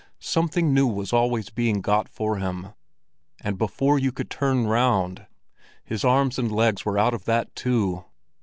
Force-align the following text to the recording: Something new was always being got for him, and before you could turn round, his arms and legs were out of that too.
Something 0.19 0.73
new 0.73 0.87
was 0.87 1.13
always 1.13 1.51
being 1.51 1.79
got 1.79 2.09
for 2.09 2.37
him, 2.37 2.69
and 3.43 3.55
before 3.55 3.99
you 3.99 4.11
could 4.11 4.31
turn 4.31 4.65
round, 4.65 5.27
his 5.85 6.03
arms 6.03 6.39
and 6.39 6.51
legs 6.51 6.83
were 6.83 6.97
out 6.97 7.13
of 7.13 7.25
that 7.25 7.55
too. 7.55 8.03